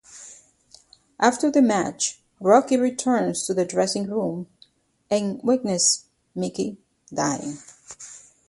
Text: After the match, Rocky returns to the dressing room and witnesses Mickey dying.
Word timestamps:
After 1.19 1.51
the 1.51 1.61
match, 1.61 2.23
Rocky 2.39 2.75
returns 2.75 3.45
to 3.45 3.53
the 3.53 3.65
dressing 3.65 4.07
room 4.09 4.47
and 5.11 5.39
witnesses 5.43 6.05
Mickey 6.33 6.79
dying. 7.13 7.59